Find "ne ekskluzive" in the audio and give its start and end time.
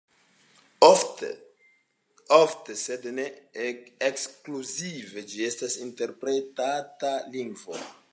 3.19-5.25